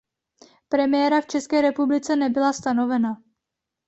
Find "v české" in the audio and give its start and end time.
1.21-1.61